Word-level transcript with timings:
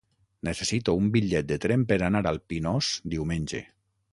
Necessito 0.47 0.95
un 1.01 1.11
bitllet 1.17 1.49
de 1.51 1.57
tren 1.67 1.83
per 1.91 1.99
anar 2.09 2.25
al 2.31 2.41
Pinós 2.53 2.91
diumenge. 3.17 3.63